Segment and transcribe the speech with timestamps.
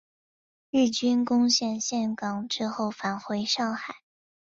[0.71, 3.97] 日军攻陷陷港之后返回上海。